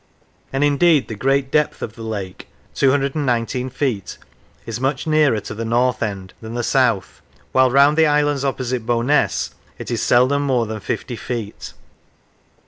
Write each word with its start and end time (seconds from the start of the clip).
And 0.51 0.63
indeed 0.63 1.09
the 1.09 1.13
greatest 1.15 1.51
depth 1.51 1.83
of 1.83 1.93
the 1.93 2.01
lake 2.01 2.47
(219 2.73 3.69
feet) 3.69 4.17
is 4.65 4.81
much 4.81 5.05
nearer 5.05 5.39
to 5.41 5.53
the 5.53 5.63
north 5.63 6.01
end 6.01 6.33
than 6.41 6.55
the 6.55 6.63
south, 6.63 7.21
while 7.51 7.69
round 7.69 7.97
the 7.99 8.07
islands 8.07 8.43
opposite 8.43 8.83
B 8.87 8.93
own 8.93 9.11
ess 9.11 9.51
it 9.77 9.91
is 9.91 10.01
seldom 10.01 10.41
more 10.41 10.65
than 10.65 10.79
fifty 10.79 11.15
feet. 11.15 11.73